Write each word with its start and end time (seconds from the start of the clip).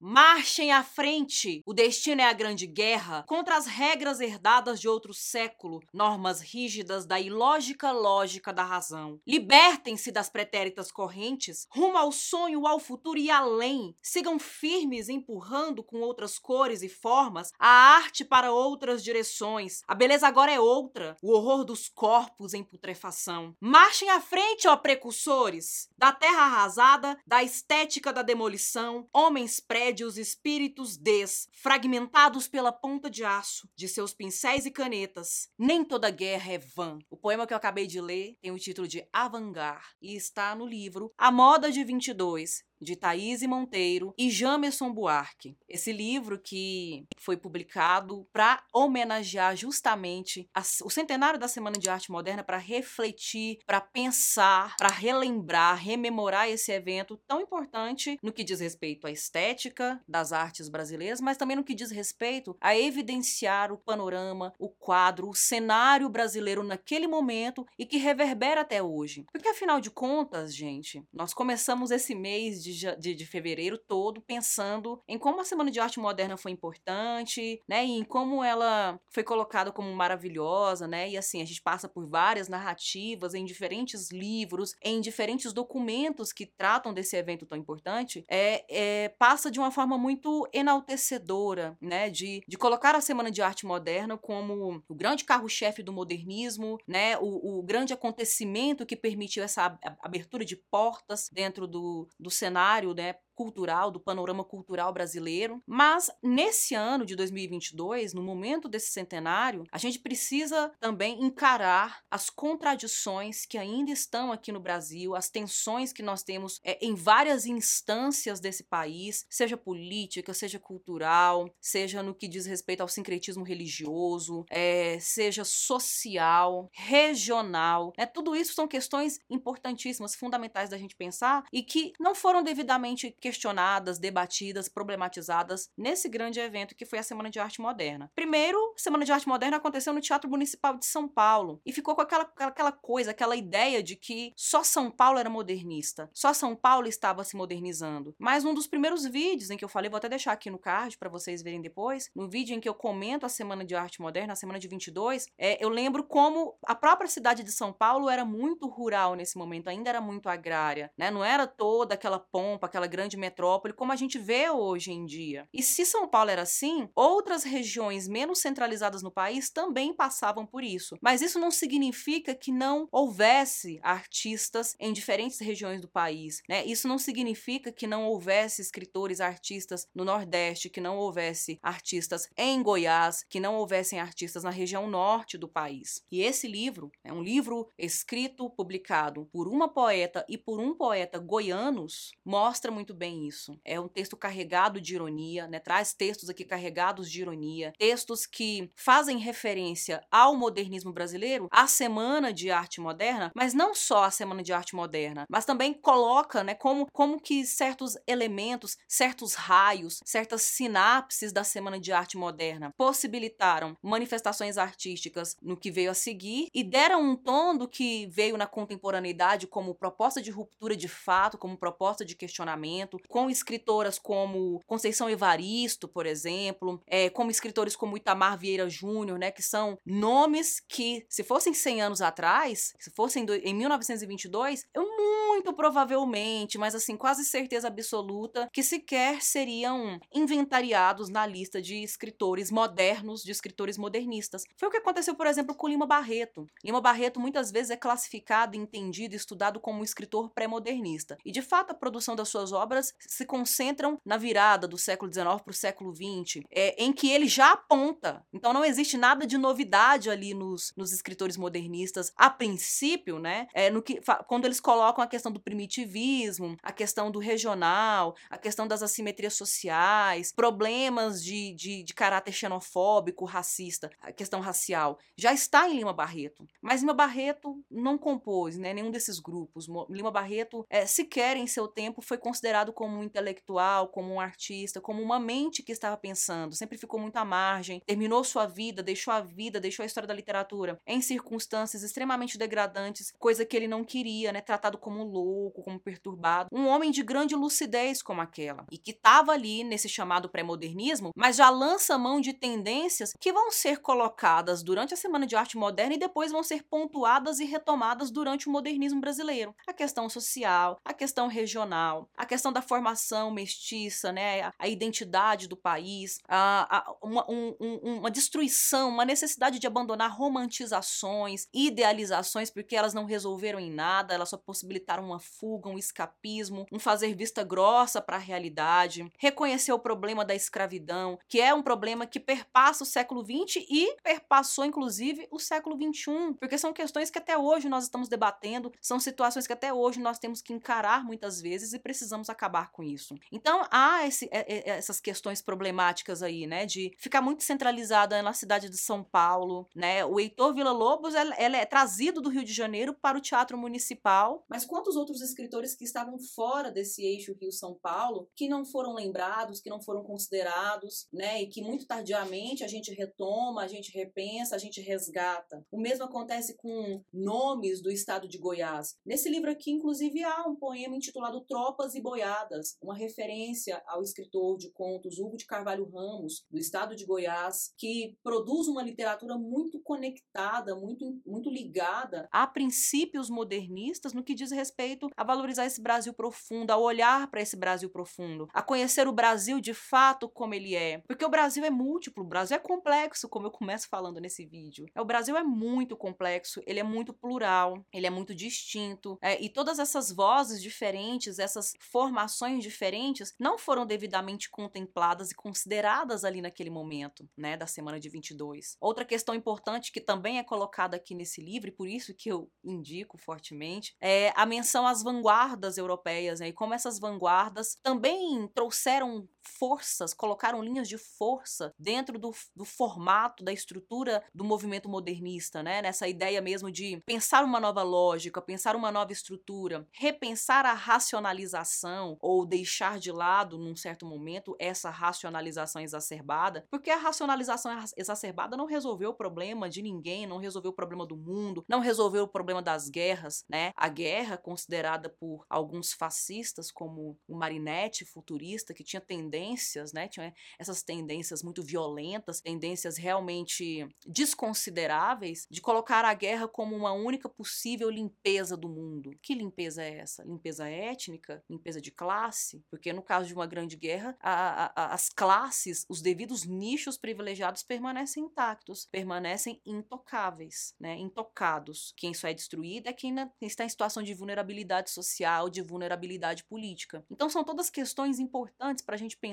My 0.00 0.25
Marchem 0.36 0.70
à 0.70 0.84
frente! 0.84 1.62
O 1.64 1.72
destino 1.72 2.20
é 2.20 2.24
a 2.26 2.32
grande 2.34 2.66
guerra 2.66 3.24
contra 3.26 3.56
as 3.56 3.64
regras 3.64 4.20
herdadas 4.20 4.78
de 4.78 4.86
outro 4.86 5.14
século, 5.14 5.80
normas 5.94 6.42
rígidas 6.42 7.06
da 7.06 7.18
ilógica 7.18 7.90
lógica 7.90 8.52
da 8.52 8.62
razão. 8.62 9.18
Libertem-se 9.26 10.12
das 10.12 10.28
pretéritas 10.28 10.92
correntes, 10.92 11.66
rumo 11.70 11.96
ao 11.96 12.12
sonho, 12.12 12.66
ao 12.66 12.78
futuro 12.78 13.18
e 13.18 13.30
além. 13.30 13.94
Sigam 14.02 14.38
firmes, 14.38 15.08
empurrando 15.08 15.82
com 15.82 16.00
outras 16.02 16.38
cores 16.38 16.82
e 16.82 16.88
formas 16.90 17.50
a 17.58 17.66
arte 17.96 18.22
para 18.22 18.52
outras 18.52 19.02
direções. 19.02 19.80
A 19.88 19.94
beleza 19.94 20.28
agora 20.28 20.52
é 20.52 20.60
outra, 20.60 21.16
o 21.22 21.32
horror 21.32 21.64
dos 21.64 21.88
corpos 21.88 22.52
em 22.52 22.62
putrefação. 22.62 23.54
Marchem 23.58 24.10
à 24.10 24.20
frente, 24.20 24.68
ó 24.68 24.76
precursores! 24.76 25.88
Da 25.96 26.12
terra 26.12 26.42
arrasada, 26.42 27.18
da 27.26 27.42
estética 27.42 28.12
da 28.12 28.20
demolição, 28.20 29.08
homens 29.14 29.60
prédios 29.60 30.16
os 30.16 30.25
espíritos 30.26 30.96
des, 30.96 31.48
fragmentados 31.52 32.48
pela 32.48 32.72
ponta 32.72 33.08
de 33.08 33.24
aço 33.24 33.68
de 33.76 33.88
seus 33.88 34.12
pincéis 34.12 34.66
e 34.66 34.70
canetas. 34.70 35.48
Nem 35.58 35.84
toda 35.84 36.10
guerra 36.10 36.52
é 36.52 36.58
vã. 36.58 36.98
O 37.08 37.16
poema 37.16 37.46
que 37.46 37.52
eu 37.52 37.56
acabei 37.56 37.86
de 37.86 38.00
ler 38.00 38.36
tem 38.40 38.50
o 38.50 38.58
título 38.58 38.88
de 38.88 39.06
Avangar 39.12 39.92
e 40.00 40.16
está 40.16 40.54
no 40.54 40.66
livro 40.66 41.12
A 41.16 41.30
Moda 41.30 41.70
de 41.70 41.84
22, 41.84 42.64
de 42.80 42.96
Thaís 42.96 43.42
Monteiro 43.42 44.14
e 44.18 44.30
Jamerson 44.30 44.92
Buarque. 44.92 45.56
Esse 45.68 45.92
livro 45.92 46.38
que 46.38 47.04
foi 47.18 47.36
publicado 47.36 48.26
para 48.32 48.62
homenagear 48.72 49.56
justamente 49.56 50.48
a, 50.54 50.60
o 50.84 50.90
centenário 50.90 51.38
da 51.38 51.48
Semana 51.48 51.78
de 51.78 51.88
Arte 51.88 52.10
Moderna, 52.10 52.42
para 52.42 52.58
refletir, 52.58 53.58
para 53.66 53.80
pensar, 53.80 54.76
para 54.76 54.88
relembrar, 54.88 55.76
rememorar 55.76 56.48
esse 56.48 56.72
evento 56.72 57.16
tão 57.26 57.40
importante 57.40 58.18
no 58.22 58.32
que 58.32 58.44
diz 58.44 58.60
respeito 58.60 59.06
à 59.06 59.10
estética 59.10 60.00
das 60.06 60.32
artes 60.32 60.68
brasileiras, 60.68 61.20
mas 61.20 61.36
também 61.36 61.56
no 61.56 61.64
que 61.64 61.74
diz 61.74 61.90
respeito 61.90 62.56
a 62.60 62.76
evidenciar 62.76 63.72
o 63.72 63.78
panorama, 63.78 64.52
o 64.58 64.68
quadro, 64.68 65.28
o 65.28 65.34
cenário 65.34 66.08
brasileiro 66.08 66.62
naquele 66.62 67.06
momento 67.06 67.66
e 67.78 67.86
que 67.86 67.96
reverbera 67.96 68.60
até 68.60 68.82
hoje. 68.82 69.24
Porque 69.32 69.48
afinal 69.48 69.80
de 69.80 69.90
contas, 69.90 70.54
gente, 70.54 71.02
nós 71.12 71.32
começamos 71.32 71.90
esse 71.90 72.14
mês 72.14 72.62
de, 72.62 72.65
de, 72.72 73.14
de, 73.14 73.26
fevereiro 73.26 73.78
todo 73.78 74.20
pensando 74.20 75.00
em 75.08 75.18
como 75.18 75.40
a 75.40 75.44
Semana 75.44 75.70
de 75.70 75.80
Arte 75.80 75.98
Moderna 75.98 76.36
foi 76.36 76.52
importante, 76.52 77.60
né? 77.68 77.84
E 77.84 77.90
em 77.90 78.04
como 78.04 78.42
ela 78.42 79.00
foi 79.10 79.22
colocada 79.22 79.72
como 79.72 79.92
maravilhosa, 79.94 80.86
né? 80.86 81.08
E 81.10 81.16
assim, 81.16 81.42
a 81.42 81.44
gente 81.44 81.62
passa 81.62 81.88
por 81.88 82.06
várias 82.08 82.48
narrativas 82.48 83.34
em 83.34 83.44
diferentes 83.44 84.10
livros, 84.10 84.74
em 84.82 85.00
diferentes 85.00 85.52
documentos 85.52 86.32
que 86.32 86.46
tratam 86.46 86.92
desse 86.92 87.16
evento 87.16 87.46
tão 87.46 87.58
importante, 87.58 88.24
é, 88.28 88.64
é 88.68 89.08
passa 89.10 89.50
de 89.50 89.58
uma 89.58 89.70
forma 89.70 89.98
muito 89.98 90.48
enaltecedora, 90.52 91.76
né? 91.80 92.10
De, 92.10 92.42
de 92.46 92.56
colocar 92.56 92.94
a 92.94 93.00
Semana 93.00 93.30
de 93.30 93.42
Arte 93.42 93.66
Moderna 93.66 94.16
como 94.16 94.82
o 94.88 94.94
grande 94.94 95.24
carro-chefe 95.24 95.82
do 95.82 95.92
modernismo, 95.92 96.78
né? 96.86 97.16
O, 97.18 97.58
o 97.58 97.62
grande 97.62 97.92
acontecimento 97.92 98.86
que 98.86 98.96
permitiu 98.96 99.42
essa 99.42 99.78
abertura 100.02 100.44
de 100.44 100.56
portas 100.56 101.28
dentro 101.32 101.66
do, 101.66 102.08
do 102.18 102.30
cenário 102.30 102.55
cenário, 102.56 102.94
né, 102.94 103.14
cultural, 103.36 103.90
do 103.90 104.00
panorama 104.00 104.42
cultural 104.42 104.92
brasileiro. 104.92 105.62
Mas 105.66 106.10
nesse 106.22 106.74
ano 106.74 107.04
de 107.04 107.14
2022, 107.14 108.14
no 108.14 108.22
momento 108.22 108.68
desse 108.68 108.90
centenário, 108.90 109.64
a 109.70 109.78
gente 109.78 109.98
precisa 110.00 110.72
também 110.80 111.22
encarar 111.22 112.00
as 112.10 112.30
contradições 112.30 113.44
que 113.44 113.58
ainda 113.58 113.92
estão 113.92 114.32
aqui 114.32 114.50
no 114.50 114.58
Brasil, 114.58 115.14
as 115.14 115.28
tensões 115.28 115.92
que 115.92 116.02
nós 116.02 116.22
temos 116.22 116.58
é, 116.64 116.84
em 116.84 116.94
várias 116.94 117.44
instâncias 117.44 118.40
desse 118.40 118.64
país, 118.64 119.26
seja 119.28 119.56
política, 119.56 120.32
seja 120.32 120.58
cultural, 120.58 121.54
seja 121.60 122.02
no 122.02 122.14
que 122.14 122.26
diz 122.26 122.46
respeito 122.46 122.80
ao 122.80 122.88
sincretismo 122.88 123.44
religioso, 123.44 124.44
é, 124.48 124.98
seja 124.98 125.44
social, 125.44 126.70
regional. 126.72 127.92
Né? 127.98 128.06
Tudo 128.06 128.34
isso 128.34 128.54
são 128.54 128.66
questões 128.66 129.18
importantíssimas, 129.28 130.14
fundamentais 130.14 130.70
da 130.70 130.78
gente 130.78 130.96
pensar 130.96 131.44
e 131.52 131.62
que 131.62 131.92
não 132.00 132.14
foram 132.14 132.42
devidamente 132.42 133.14
questionadas, 133.26 133.98
debatidas, 133.98 134.68
problematizadas 134.68 135.68
nesse 135.76 136.08
grande 136.08 136.38
evento 136.38 136.76
que 136.76 136.86
foi 136.86 137.00
a 137.00 137.02
Semana 137.02 137.28
de 137.28 137.40
Arte 137.40 137.60
Moderna. 137.60 138.08
Primeiro, 138.14 138.56
Semana 138.76 139.04
de 139.04 139.10
Arte 139.10 139.26
Moderna 139.26 139.56
aconteceu 139.56 139.92
no 139.92 140.00
Teatro 140.00 140.30
Municipal 140.30 140.78
de 140.78 140.86
São 140.86 141.08
Paulo 141.08 141.60
e 141.66 141.72
ficou 141.72 141.96
com 141.96 142.02
aquela, 142.02 142.32
aquela 142.38 142.70
coisa, 142.70 143.10
aquela 143.10 143.34
ideia 143.34 143.82
de 143.82 143.96
que 143.96 144.32
só 144.36 144.62
São 144.62 144.92
Paulo 144.92 145.18
era 145.18 145.28
modernista, 145.28 146.08
só 146.14 146.32
São 146.32 146.54
Paulo 146.54 146.86
estava 146.86 147.24
se 147.24 147.34
modernizando. 147.36 148.14
Mas 148.16 148.44
um 148.44 148.54
dos 148.54 148.68
primeiros 148.68 149.04
vídeos 149.04 149.50
em 149.50 149.56
que 149.56 149.64
eu 149.64 149.68
falei, 149.68 149.90
vou 149.90 149.98
até 149.98 150.08
deixar 150.08 150.30
aqui 150.30 150.48
no 150.48 150.58
card 150.58 150.96
para 150.96 151.08
vocês 151.08 151.42
verem 151.42 151.60
depois, 151.60 152.08
no 152.14 152.30
vídeo 152.30 152.54
em 152.54 152.60
que 152.60 152.68
eu 152.68 152.74
comento 152.74 153.26
a 153.26 153.28
Semana 153.28 153.64
de 153.64 153.74
Arte 153.74 154.00
Moderna, 154.00 154.34
a 154.34 154.36
Semana 154.36 154.60
de 154.60 154.68
22, 154.68 155.26
é, 155.36 155.62
eu 155.64 155.68
lembro 155.68 156.04
como 156.04 156.56
a 156.64 156.76
própria 156.76 157.10
cidade 157.10 157.42
de 157.42 157.50
São 157.50 157.72
Paulo 157.72 158.08
era 158.08 158.24
muito 158.24 158.68
rural 158.68 159.16
nesse 159.16 159.36
momento, 159.36 159.68
ainda 159.68 159.90
era 159.90 160.00
muito 160.00 160.28
agrária, 160.28 160.92
né? 160.96 161.10
Não 161.10 161.24
era 161.24 161.44
toda 161.44 161.94
aquela 161.94 162.20
pompa, 162.20 162.68
aquela 162.68 162.86
grande 162.86 163.15
grande 163.16 163.18
metrópole 163.18 163.74
como 163.74 163.92
a 163.92 163.96
gente 163.96 164.18
vê 164.18 164.48
hoje 164.50 164.92
em 164.92 165.04
dia. 165.04 165.48
E 165.52 165.62
se 165.62 165.84
São 165.84 166.06
Paulo 166.06 166.30
era 166.30 166.42
assim, 166.42 166.88
outras 166.94 167.42
regiões 167.42 168.06
menos 168.06 168.40
centralizadas 168.40 169.02
no 169.02 169.10
país 169.10 169.50
também 169.50 169.92
passavam 169.92 170.46
por 170.46 170.62
isso. 170.62 170.96
Mas 171.00 171.22
isso 171.22 171.38
não 171.38 171.50
significa 171.50 172.34
que 172.34 172.52
não 172.52 172.86
houvesse 172.92 173.80
artistas 173.82 174.76
em 174.78 174.92
diferentes 174.92 175.40
regiões 175.40 175.80
do 175.80 175.88
país, 175.88 176.42
né? 176.48 176.64
Isso 176.64 176.86
não 176.86 176.98
significa 176.98 177.72
que 177.72 177.86
não 177.86 178.06
houvesse 178.06 178.60
escritores, 178.60 179.20
artistas 179.20 179.86
no 179.94 180.04
Nordeste, 180.04 180.68
que 180.68 180.80
não 180.80 180.98
houvesse 180.98 181.58
artistas 181.62 182.28
em 182.36 182.62
Goiás, 182.62 183.24
que 183.28 183.40
não 183.40 183.56
houvessem 183.56 183.98
artistas 183.98 184.44
na 184.44 184.50
região 184.50 184.88
norte 184.88 185.38
do 185.38 185.48
país. 185.48 186.02
E 186.10 186.22
esse 186.22 186.46
livro 186.46 186.90
é 187.02 187.12
um 187.12 187.22
livro 187.22 187.70
escrito, 187.78 188.50
publicado 188.50 189.28
por 189.32 189.48
uma 189.48 189.68
poeta 189.68 190.24
e 190.28 190.36
por 190.36 190.60
um 190.60 190.74
poeta 190.74 191.18
goianos, 191.18 192.12
mostra 192.24 192.70
muito 192.70 192.94
bem 192.94 193.05
isso. 193.08 193.58
É 193.64 193.78
um 193.80 193.88
texto 193.88 194.16
carregado 194.16 194.80
de 194.80 194.94
ironia, 194.94 195.46
né? 195.46 195.58
Traz 195.58 195.92
textos 195.92 196.28
aqui 196.28 196.44
carregados 196.44 197.10
de 197.10 197.20
ironia, 197.20 197.72
textos 197.78 198.26
que 198.26 198.70
fazem 198.74 199.18
referência 199.18 200.02
ao 200.10 200.36
modernismo 200.36 200.92
brasileiro, 200.92 201.48
à 201.50 201.66
Semana 201.66 202.32
de 202.32 202.50
Arte 202.50 202.80
Moderna, 202.80 203.32
mas 203.34 203.54
não 203.54 203.74
só 203.74 204.04
a 204.04 204.10
Semana 204.10 204.42
de 204.42 204.52
Arte 204.52 204.74
Moderna, 204.74 205.26
mas 205.28 205.44
também 205.44 205.72
coloca, 205.72 206.42
né, 206.42 206.54
como 206.54 206.86
como 206.92 207.20
que 207.20 207.44
certos 207.44 207.96
elementos, 208.06 208.76
certos 208.88 209.34
raios, 209.34 210.00
certas 210.04 210.42
sinapses 210.42 211.32
da 211.32 211.44
Semana 211.44 211.78
de 211.78 211.92
Arte 211.92 212.16
Moderna 212.16 212.72
possibilitaram 212.76 213.76
manifestações 213.82 214.58
artísticas 214.58 215.36
no 215.42 215.56
que 215.56 215.70
veio 215.70 215.90
a 215.90 215.94
seguir 215.94 216.48
e 216.54 216.64
deram 216.64 217.02
um 217.02 217.16
tom 217.16 217.56
do 217.56 217.68
que 217.68 218.06
veio 218.06 218.36
na 218.36 218.46
contemporaneidade 218.46 219.46
como 219.46 219.74
proposta 219.74 220.20
de 220.20 220.30
ruptura 220.30 220.76
de 220.76 220.88
fato, 220.88 221.38
como 221.38 221.56
proposta 221.56 222.04
de 222.04 222.16
questionamento 222.16 222.95
com 223.08 223.30
escritoras 223.30 223.98
como 223.98 224.62
Conceição 224.66 225.08
Evaristo, 225.08 225.88
por 225.88 226.06
exemplo, 226.06 226.80
é, 226.86 227.10
como 227.10 227.30
escritores 227.30 227.76
como 227.76 227.96
Itamar 227.96 228.38
Vieira 228.38 228.68
Júnior, 228.68 229.18
né, 229.18 229.30
que 229.30 229.42
são 229.42 229.78
nomes 229.84 230.60
que, 230.60 231.06
se 231.08 231.22
fossem 231.22 231.54
100 231.54 231.82
anos 231.82 232.02
atrás, 232.02 232.74
se 232.78 232.90
fossem 232.90 233.26
em 233.42 233.54
1922, 233.54 234.64
eu 234.74 234.84
muito 234.96 235.52
provavelmente, 235.52 236.58
mas 236.58 236.74
assim, 236.74 236.96
quase 236.96 237.24
certeza 237.24 237.68
absoluta, 237.68 238.48
que 238.52 238.62
sequer 238.62 239.22
seriam 239.22 239.98
inventariados 240.14 241.08
na 241.08 241.26
lista 241.26 241.60
de 241.60 241.82
escritores 241.82 242.50
modernos, 242.50 243.22
de 243.22 243.32
escritores 243.32 243.76
modernistas. 243.76 244.44
Foi 244.56 244.68
o 244.68 244.70
que 244.70 244.78
aconteceu, 244.78 245.14
por 245.14 245.26
exemplo, 245.26 245.54
com 245.54 245.68
Lima 245.68 245.86
Barreto. 245.86 246.46
Lima 246.64 246.80
Barreto 246.80 247.20
muitas 247.20 247.50
vezes 247.50 247.70
é 247.70 247.76
classificado, 247.76 248.56
entendido 248.56 249.14
estudado 249.14 249.60
como 249.60 249.80
um 249.80 249.84
escritor 249.84 250.30
pré-modernista. 250.30 251.16
E 251.24 251.30
de 251.30 251.42
fato, 251.42 251.70
a 251.70 251.74
produção 251.74 252.16
das 252.16 252.28
suas 252.28 252.52
obras 252.52 252.75
obras 252.76 252.94
se 253.00 253.24
concentram 253.24 253.98
na 254.04 254.16
virada 254.16 254.68
do 254.68 254.76
século 254.76 255.12
XIX 255.12 255.40
para 255.42 255.50
o 255.50 255.54
século 255.54 255.94
XX, 255.94 256.42
é, 256.50 256.82
em 256.82 256.92
que 256.92 257.10
ele 257.10 257.26
já 257.26 257.52
aponta. 257.52 258.24
Então 258.32 258.52
não 258.52 258.64
existe 258.64 258.96
nada 258.96 259.26
de 259.26 259.38
novidade 259.38 260.10
ali 260.10 260.34
nos, 260.34 260.72
nos 260.76 260.92
escritores 260.92 261.36
modernistas, 261.36 262.12
a 262.16 262.28
princípio, 262.28 263.18
né? 263.18 263.46
É, 263.54 263.70
no 263.70 263.82
que, 263.82 264.00
quando 264.26 264.44
eles 264.44 264.60
colocam 264.60 265.02
a 265.02 265.06
questão 265.06 265.32
do 265.32 265.40
primitivismo, 265.40 266.56
a 266.62 266.72
questão 266.72 267.10
do 267.10 267.18
regional, 267.18 268.14
a 268.28 268.36
questão 268.36 268.68
das 268.68 268.82
assimetrias 268.82 269.34
sociais, 269.34 270.32
problemas 270.32 271.22
de, 271.22 271.54
de, 271.54 271.82
de 271.82 271.94
caráter 271.94 272.32
xenofóbico, 272.32 273.24
racista, 273.24 273.90
a 274.00 274.12
questão 274.12 274.40
racial, 274.40 274.98
já 275.16 275.32
está 275.32 275.68
em 275.68 275.76
Lima 275.78 275.92
Barreto. 275.92 276.46
Mas 276.60 276.80
Lima 276.80 276.94
Barreto 276.94 277.62
não 277.70 277.96
compôs 277.96 278.58
né, 278.58 278.74
nenhum 278.74 278.90
desses 278.90 279.18
grupos. 279.18 279.66
Lima 279.88 280.10
Barreto, 280.10 280.66
é, 280.68 280.86
sequer 280.86 281.36
em 281.36 281.46
seu 281.46 281.68
tempo, 281.68 282.02
foi 282.02 282.18
considerado 282.26 282.65
tratado 282.66 282.72
como 282.72 282.98
um 282.98 283.02
intelectual, 283.02 283.88
como 283.88 284.14
um 284.14 284.20
artista, 284.20 284.80
como 284.80 285.02
uma 285.02 285.18
mente 285.18 285.62
que 285.62 285.72
estava 285.72 285.96
pensando, 285.96 286.54
sempre 286.54 286.76
ficou 286.76 286.98
muito 286.98 287.16
à 287.16 287.24
margem, 287.24 287.80
terminou 287.86 288.24
sua 288.24 288.46
vida, 288.46 288.82
deixou 288.82 289.12
a 289.12 289.20
vida, 289.20 289.60
deixou 289.60 289.82
a 289.82 289.86
história 289.86 290.06
da 290.06 290.14
literatura 290.14 290.78
em 290.86 291.00
circunstâncias 291.00 291.82
extremamente 291.82 292.38
degradantes, 292.38 293.12
coisa 293.18 293.44
que 293.44 293.56
ele 293.56 293.68
não 293.68 293.84
queria, 293.84 294.32
né? 294.32 294.40
Tratado 294.40 294.78
como 294.78 295.04
louco, 295.04 295.62
como 295.62 295.78
perturbado. 295.78 296.48
Um 296.52 296.66
homem 296.66 296.90
de 296.90 297.02
grande 297.02 297.34
lucidez 297.34 298.02
como 298.02 298.20
aquela, 298.20 298.64
e 298.70 298.78
que 298.78 298.90
estava 298.90 299.32
ali 299.32 299.62
nesse 299.62 299.88
chamado 299.88 300.28
pré-modernismo, 300.28 301.12
mas 301.14 301.36
já 301.36 301.50
lança 301.50 301.98
mão 301.98 302.20
de 302.20 302.32
tendências 302.32 303.12
que 303.20 303.32
vão 303.32 303.50
ser 303.50 303.78
colocadas 303.78 304.62
durante 304.62 304.94
a 304.94 304.96
Semana 304.96 305.26
de 305.26 305.36
Arte 305.36 305.56
Moderna 305.56 305.94
e 305.94 305.98
depois 305.98 306.32
vão 306.32 306.42
ser 306.42 306.64
pontuadas 306.64 307.38
e 307.38 307.44
retomadas 307.44 308.10
durante 308.10 308.48
o 308.48 308.52
modernismo 308.52 309.00
brasileiro. 309.00 309.54
A 309.66 309.72
questão 309.72 310.08
social, 310.08 310.80
a 310.84 310.92
questão 310.92 311.28
regional, 311.28 312.08
a 312.16 312.24
questão 312.24 312.52
da 312.56 312.62
formação 312.62 313.30
mestiça, 313.30 314.10
né? 314.10 314.50
a 314.58 314.66
identidade 314.66 315.46
do 315.46 315.56
país, 315.56 316.18
a, 316.26 316.78
a, 316.78 316.96
uma, 317.02 317.30
um, 317.30 317.54
um, 317.60 317.98
uma 317.98 318.10
destruição, 318.10 318.88
uma 318.88 319.04
necessidade 319.04 319.58
de 319.58 319.66
abandonar 319.66 320.10
romantizações, 320.10 321.48
idealizações, 321.52 322.50
porque 322.50 322.74
elas 322.74 322.94
não 322.94 323.04
resolveram 323.04 323.60
em 323.60 323.70
nada, 323.70 324.14
elas 324.14 324.30
só 324.30 324.38
possibilitaram 324.38 325.04
uma 325.04 325.20
fuga, 325.20 325.68
um 325.68 325.76
escapismo, 325.76 326.66
um 326.72 326.78
fazer 326.78 327.14
vista 327.14 327.44
grossa 327.44 328.00
para 328.00 328.16
a 328.16 328.20
realidade, 328.20 329.10
reconhecer 329.18 329.72
o 329.72 329.78
problema 329.78 330.24
da 330.24 330.34
escravidão, 330.34 331.18
que 331.28 331.42
é 331.42 331.52
um 331.52 331.62
problema 331.62 332.06
que 332.06 332.18
perpassa 332.18 332.84
o 332.84 332.86
século 332.86 333.22
XX 333.22 333.66
e 333.68 333.94
perpassou, 334.02 334.64
inclusive, 334.64 335.28
o 335.30 335.38
século 335.38 335.76
XXI, 335.76 336.34
porque 336.40 336.56
são 336.56 336.72
questões 336.72 337.10
que 337.10 337.18
até 337.18 337.36
hoje 337.36 337.68
nós 337.68 337.84
estamos 337.84 338.08
debatendo, 338.08 338.72
são 338.80 338.98
situações 338.98 339.46
que 339.46 339.52
até 339.52 339.74
hoje 339.74 340.00
nós 340.00 340.18
temos 340.18 340.40
que 340.40 340.54
encarar 340.54 341.04
muitas 341.04 341.38
vezes 341.38 341.74
e 341.74 341.78
precisamos 341.78 342.30
acabar 342.30 342.45
com 342.72 342.82
isso. 342.82 343.14
Então, 343.30 343.64
há 343.70 344.06
esse, 344.06 344.28
é, 344.30 344.70
é, 344.70 344.70
essas 344.70 345.00
questões 345.00 345.42
problemáticas 345.42 346.22
aí, 346.22 346.46
né, 346.46 346.66
de 346.66 346.92
ficar 346.98 347.20
muito 347.20 347.42
centralizada 347.42 348.22
na 348.22 348.32
cidade 348.32 348.68
de 348.68 348.76
São 348.76 349.02
Paulo, 349.02 349.68
né, 349.74 350.04
o 350.04 350.18
Heitor 350.18 350.54
Villa-Lobos, 350.54 351.14
ela, 351.14 351.34
ela 351.36 351.56
é 351.56 351.64
trazido 351.64 352.20
do 352.20 352.30
Rio 352.30 352.44
de 352.44 352.52
Janeiro 352.52 352.94
para 352.94 353.18
o 353.18 353.20
Teatro 353.20 353.58
Municipal, 353.58 354.44
mas 354.48 354.64
quantos 354.64 354.96
outros 354.96 355.20
escritores 355.20 355.74
que 355.74 355.84
estavam 355.84 356.18
fora 356.18 356.70
desse 356.70 357.02
eixo 357.02 357.36
Rio-São 357.40 357.74
Paulo, 357.74 358.28
que 358.34 358.48
não 358.48 358.64
foram 358.64 358.94
lembrados, 358.94 359.60
que 359.60 359.70
não 359.70 359.80
foram 359.80 360.02
considerados, 360.02 361.06
né, 361.12 361.42
e 361.42 361.46
que 361.46 361.62
muito 361.62 361.86
tardiamente 361.86 362.64
a 362.64 362.68
gente 362.68 362.92
retoma, 362.92 363.62
a 363.62 363.68
gente 363.68 363.92
repensa, 363.92 364.54
a 364.54 364.58
gente 364.58 364.80
resgata. 364.80 365.64
O 365.70 365.80
mesmo 365.80 366.04
acontece 366.04 366.56
com 366.56 367.02
nomes 367.12 367.82
do 367.82 367.90
estado 367.90 368.28
de 368.28 368.38
Goiás. 368.38 368.96
Nesse 369.04 369.28
livro 369.28 369.50
aqui, 369.50 369.70
inclusive, 369.70 370.22
há 370.22 370.46
um 370.46 370.56
poema 370.56 370.96
intitulado 370.96 371.40
Tropas 371.42 371.94
e 371.94 372.00
Boiadas, 372.00 372.35
uma 372.82 372.94
referência 372.94 373.82
ao 373.86 374.02
escritor 374.02 374.56
de 374.58 374.70
contos 374.70 375.18
Hugo 375.18 375.36
de 375.36 375.46
Carvalho 375.46 375.88
Ramos, 375.88 376.44
do 376.50 376.58
estado 376.58 376.94
de 376.94 377.04
Goiás, 377.04 377.72
que 377.76 378.16
produz 378.22 378.68
uma 378.68 378.82
literatura 378.82 379.36
muito 379.36 379.80
conectada, 379.80 380.74
muito, 380.74 381.20
muito 381.24 381.50
ligada 381.50 382.28
a 382.30 382.46
princípios 382.46 383.30
modernistas 383.30 384.12
no 384.12 384.22
que 384.22 384.34
diz 384.34 384.50
respeito 384.50 385.08
a 385.16 385.24
valorizar 385.24 385.66
esse 385.66 385.80
Brasil 385.80 386.12
profundo, 386.12 386.70
a 386.70 386.76
olhar 386.76 387.30
para 387.30 387.40
esse 387.40 387.56
Brasil 387.56 387.90
profundo, 387.90 388.48
a 388.52 388.62
conhecer 388.62 389.08
o 389.08 389.12
Brasil 389.12 389.60
de 389.60 389.74
fato 389.74 390.28
como 390.28 390.54
ele 390.54 390.74
é. 390.74 391.02
Porque 391.06 391.24
o 391.24 391.30
Brasil 391.30 391.64
é 391.64 391.70
múltiplo, 391.70 392.24
o 392.24 392.28
Brasil 392.28 392.56
é 392.56 392.60
complexo, 392.60 393.28
como 393.28 393.46
eu 393.46 393.50
começo 393.50 393.88
falando 393.88 394.20
nesse 394.20 394.44
vídeo. 394.46 394.86
É, 394.94 395.00
o 395.00 395.04
Brasil 395.04 395.36
é 395.36 395.42
muito 395.42 395.96
complexo, 395.96 396.60
ele 396.66 396.80
é 396.80 396.82
muito 396.82 397.12
plural, 397.12 397.84
ele 397.92 398.06
é 398.06 398.10
muito 398.10 398.34
distinto, 398.34 399.18
é, 399.22 399.40
e 399.42 399.48
todas 399.48 399.78
essas 399.78 400.10
vozes 400.12 400.62
diferentes, 400.62 401.38
essas 401.38 401.72
formações 401.80 402.25
diferentes, 402.62 403.34
não 403.38 403.58
foram 403.58 403.86
devidamente 403.86 404.50
contempladas 404.50 405.30
e 405.30 405.34
consideradas 405.34 406.24
ali 406.24 406.40
naquele 406.40 406.70
momento, 406.70 407.28
né, 407.36 407.56
da 407.56 407.66
semana 407.66 407.98
de 408.00 408.08
22. 408.08 408.76
Outra 408.80 409.04
questão 409.04 409.34
importante 409.34 409.92
que 409.92 410.00
também 410.00 410.38
é 410.38 410.44
colocada 410.44 410.96
aqui 410.96 411.14
nesse 411.14 411.40
livro, 411.40 411.68
e 411.68 411.72
por 411.72 411.88
isso 411.88 412.14
que 412.14 412.28
eu 412.30 412.50
indico 412.64 413.18
fortemente, 413.18 413.94
é 414.00 414.32
a 414.36 414.46
menção 414.46 414.86
às 414.86 415.02
vanguardas 415.02 415.78
europeias, 415.78 416.40
né, 416.40 416.48
e 416.48 416.52
como 416.52 416.74
essas 416.74 416.98
vanguardas 416.98 417.76
também 417.82 418.48
trouxeram 418.54 419.28
forças, 419.46 420.12
colocaram 420.12 420.62
linhas 420.62 420.88
de 420.88 420.98
força 420.98 421.72
dentro 421.78 422.18
do, 422.18 422.32
do 422.54 422.64
formato, 422.64 423.44
da 423.44 423.52
estrutura 423.52 424.22
do 424.34 424.44
movimento 424.44 424.88
modernista, 424.88 425.62
né? 425.62 425.82
Nessa 425.82 426.08
ideia 426.08 426.40
mesmo 426.40 426.70
de 426.70 427.00
pensar 427.06 427.44
uma 427.44 427.60
nova 427.60 427.82
lógica, 427.82 428.42
pensar 428.42 428.76
uma 428.76 428.90
nova 428.90 429.12
estrutura, 429.12 429.86
repensar 429.92 430.66
a 430.66 430.72
racionalização 430.72 432.16
ou 432.20 432.44
deixar 432.46 432.98
de 432.98 433.10
lado, 433.10 433.58
num 433.58 433.76
certo 433.76 434.06
momento, 434.06 434.56
essa 434.58 434.90
racionalização 434.90 435.82
exacerbada, 435.82 436.66
porque 436.70 436.90
a 436.90 436.96
racionalização 436.96 437.72
exacerbada 437.96 438.56
não 438.56 438.66
resolveu 438.66 439.10
o 439.10 439.14
problema 439.14 439.68
de 439.68 439.82
ninguém, 439.82 440.26
não 440.26 440.38
resolveu 440.38 440.70
o 440.70 440.74
problema 440.74 441.06
do 441.06 441.16
mundo, 441.16 441.64
não 441.68 441.80
resolveu 441.80 442.24
o 442.24 442.28
problema 442.28 442.62
das 442.62 442.88
guerras, 442.88 443.44
né? 443.48 443.72
A 443.76 443.88
guerra, 443.88 444.36
considerada 444.36 445.08
por 445.08 445.44
alguns 445.48 445.92
fascistas 445.92 446.70
como 446.70 447.18
o 447.26 447.36
Marinetti, 447.36 448.04
futurista, 448.04 448.74
que 448.74 448.84
tinha 448.84 449.00
tendências, 449.36 449.92
né? 449.92 450.08
Tinha 450.08 450.34
essas 450.58 450.82
tendências 450.82 451.42
muito 451.42 451.62
violentas, 451.62 452.40
tendências 452.40 452.96
realmente 452.96 453.86
desconsideráveis, 454.06 455.46
de 455.50 455.60
colocar 455.60 456.04
a 456.04 456.14
guerra 456.14 456.48
como 456.48 456.74
uma 456.74 456.92
única 456.92 457.28
possível 457.28 457.90
limpeza 457.90 458.56
do 458.56 458.68
mundo. 458.68 459.10
Que 459.22 459.34
limpeza 459.34 459.82
é 459.82 459.98
essa? 459.98 460.24
Limpeza 460.24 460.68
étnica? 460.68 461.42
Limpeza 461.50 461.80
de 461.80 461.90
classe? 461.90 462.64
Porque 462.70 462.92
no 462.92 463.02
caso 463.02 463.26
de 463.26 463.34
uma 463.34 463.46
grande 463.46 463.76
guerra, 463.76 464.16
a, 464.20 464.72
a, 464.74 464.94
as 464.94 465.08
classes, 465.08 465.84
os 465.88 466.00
devidos 466.00 466.44
nichos 466.44 466.96
privilegiados 466.96 467.62
permanecem 467.62 468.24
intactos, 468.24 468.88
permanecem 468.90 469.60
intocáveis, 469.66 470.74
né? 470.80 470.96
intocados. 470.96 471.92
Quem 471.96 472.14
só 472.14 472.28
é 472.28 472.34
destruído 472.34 472.88
é 472.88 472.92
quem 472.92 473.14
está 473.42 473.64
em 473.64 473.68
situação 473.68 474.02
de 474.02 474.14
vulnerabilidade 474.14 474.90
social, 474.90 475.50
de 475.50 475.60
vulnerabilidade 475.60 476.44
política. 476.44 477.04
Então 477.10 477.28
são 477.28 477.44
todas 477.44 477.68
questões 477.68 478.18
importantes 478.18 478.84
para 478.84 478.94
a 478.94 478.98
gente 478.98 479.16
pensar 479.16 479.25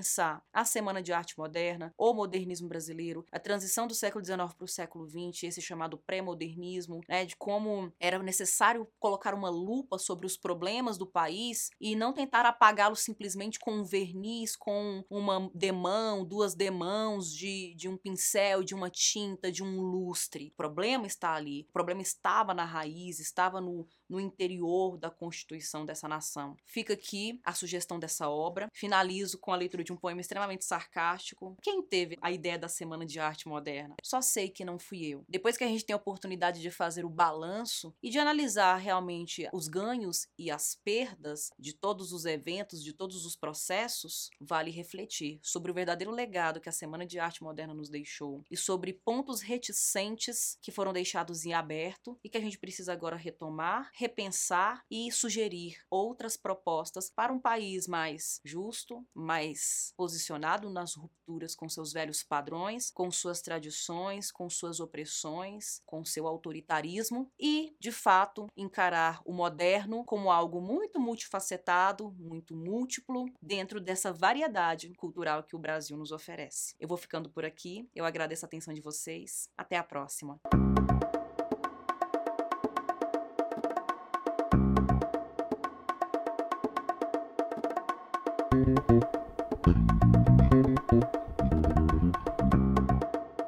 a 0.51 0.66
Semana 0.66 1.01
de 1.01 1.13
Arte 1.13 1.38
Moderna, 1.38 1.94
o 1.98 2.13
modernismo 2.13 2.68
brasileiro, 2.68 3.25
a 3.31 3.40
transição 3.40 3.86
do 3.86 3.94
século 3.94 4.24
XIX 4.24 4.54
para 4.54 4.66
o 4.66 4.68
século 4.68 5.07
XX, 5.07 5.44
esse 5.44 5.62
chamado 5.62 5.98
pré-modernismo, 5.98 7.01
né, 7.07 7.25
de 7.25 7.36
como 7.36 7.92
era 8.00 8.18
necessário 8.19 8.88
colocar 9.00 9.34
uma 9.34 9.50
lupa 9.50 9.98
sobre 10.00 10.25
os 10.25 10.38
problemas 10.38 10.98
do 10.98 11.06
país 11.06 11.69
e 11.80 11.95
não 11.95 12.13
tentar 12.13 12.45
apagá-los 12.45 13.01
simplesmente 13.01 13.60
com 13.60 13.72
um 13.72 13.84
verniz, 13.84 14.56
com 14.56 15.04
uma 15.10 15.50
demão, 15.54 16.25
duas 16.25 16.56
demãos 16.56 17.31
de, 17.31 17.75
de 17.75 17.88
um 17.88 17.98
pincel, 17.98 18.63
de 18.63 18.74
uma 18.74 18.89
tinta, 18.89 19.51
de 19.51 19.63
um 19.63 19.80
lustre. 19.81 20.50
O 20.54 20.57
problema 20.57 21.06
está 21.06 21.34
ali, 21.34 21.66
o 21.69 21.74
problema 21.74 22.01
estava 22.01 22.54
na 22.54 22.66
raiz, 22.66 23.19
estava 23.19 23.60
no, 23.62 23.88
no 24.10 24.19
interior 24.19 24.98
da 24.98 25.10
constituição 25.10 25.86
dessa 25.86 26.07
nação. 26.07 26.56
Fica 26.66 26.94
aqui 26.94 27.39
a 27.44 27.54
sugestão 27.54 28.00
dessa 28.00 28.30
obra. 28.30 28.70
Finalizo 28.74 29.39
com 29.39 29.51
a 29.51 29.56
leitura 29.56 29.83
de 29.84 29.94
um 29.94 29.98
poema 29.98 30.22
extremamente 30.22 30.66
sarcástico. 30.66 31.58
Quem 31.62 31.82
teve 31.82 32.18
a 32.22 32.32
ideia 32.32 32.58
da 32.58 32.68
Semana 32.68 33.06
de 33.06 33.20
Arte 33.20 33.48
Moderna? 33.48 33.96
Só 34.02 34.22
sei 34.22 34.50
que 34.50 34.66
não 34.66 34.80
fui 34.80 35.06
eu. 35.06 35.24
Depois 35.28 35.58
que 35.58 35.63
a 35.63 35.68
gente 35.68 35.86
tem 35.86 35.94
a 35.94 35.98
oportunidade 35.98 36.62
de 36.62 36.72
fazer 36.72 37.06
o 37.06 37.10
balanço 37.10 37.94
e 38.02 38.10
de 38.10 38.20
analisar 38.20 38.75
realmente 38.78 39.48
os 39.54 39.68
ganhos 39.68 40.28
e 40.38 40.50
as 40.50 40.75
perdas 40.75 41.52
de 41.58 41.74
todos 41.74 42.12
os 42.12 42.25
eventos, 42.25 42.84
de 42.84 42.94
todos 42.94 43.25
os 43.25 43.36
processos, 43.36 44.30
vale 44.40 44.72
refletir 44.72 45.40
sobre 45.42 45.72
o 45.72 45.74
verdadeiro 45.74 46.12
legado 46.12 46.62
que 46.62 46.70
a 46.70 46.72
Semana 46.72 47.06
de 47.06 47.20
Arte 47.20 47.44
Moderna 47.44 47.74
nos 47.74 47.90
deixou 47.90 48.44
e 48.50 48.58
sobre 48.58 48.94
pontos 48.94 49.42
reticentes 49.42 50.58
que 50.62 50.72
foram 50.72 50.94
deixados 50.94 51.46
em 51.46 51.54
aberto 51.54 52.18
e 52.24 52.30
que 52.30 52.38
a 52.38 52.42
gente 52.42 52.58
precisa 52.58 52.94
agora 52.94 53.16
retomar, 53.16 53.90
repensar 53.94 54.84
e 54.90 55.12
sugerir 55.12 55.78
outras 55.90 56.38
propostas 56.38 57.10
para 57.10 57.34
um 57.34 57.40
país 57.40 57.88
mais 57.88 58.40
justo, 58.44 59.06
mais 59.13 59.73
posicionado 59.96 60.70
nas 60.70 60.96
rupturas 60.96 61.56
com 61.56 61.68
seus 61.70 61.94
velhos 61.94 62.24
padrões, 62.24 62.89
com 62.92 63.12
suas 63.12 63.42
tradições, 63.42 64.32
com 64.32 64.50
suas 64.50 64.80
opressões, 64.80 65.82
com 65.86 66.03
seu 66.03 66.27
autoritarismo 66.27 67.32
e, 67.39 67.75
de 67.80 67.92
fato, 67.92 68.48
encarar 68.56 69.22
o 69.25 69.34
moderno 69.34 70.03
como 70.06 70.32
algo 70.32 70.62
muito 70.62 71.00
multifacetado, 71.00 72.12
muito 72.18 72.56
múltiplo, 72.56 73.25
dentro 73.42 73.80
dessa 73.80 74.12
variedade 74.12 74.94
cultural 74.96 75.44
que 75.44 75.56
o 75.56 75.60
Brasil 75.60 75.98
nos 75.98 76.12
oferece. 76.12 76.75
Eu 76.80 76.88
vou 76.88 76.98
ficando 76.98 77.30
por 77.30 77.46
aqui, 77.46 77.89
eu 77.96 78.06
agradeço 78.06 78.46
a 78.46 78.48
atenção 78.48 78.74
de 78.74 78.82
vocês, 78.82 79.50
até 79.58 79.77
a 79.77 79.84
próxima. 79.84 80.39